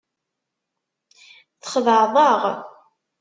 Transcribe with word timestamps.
Txedεeḍ-aɣ. 1.61 2.41